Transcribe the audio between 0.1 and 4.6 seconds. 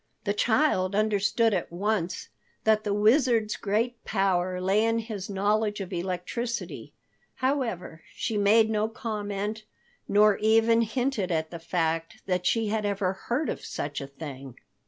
The child understood at once that the Wizard's great power